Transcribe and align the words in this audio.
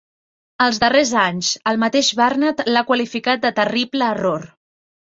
Els 0.63 0.79
darrers 0.83 1.11
anys, 1.25 1.51
el 1.73 1.79
mateix 1.85 2.11
Barnett 2.23 2.67
l'ha 2.73 2.85
qualificat 2.91 3.47
de 3.47 3.57
"terrible 3.63 4.13
error". 4.17 4.53